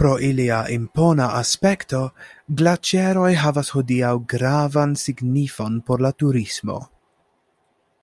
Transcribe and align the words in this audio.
Pro 0.00 0.08
ilia 0.28 0.56
impona 0.76 1.28
aspekto 1.42 2.00
glaĉeroj 2.62 3.30
havas 3.44 3.72
hodiaŭ 3.78 4.12
gravan 4.36 5.00
signifon 5.06 5.82
por 5.92 6.06
la 6.08 6.16
turismo. 6.24 6.84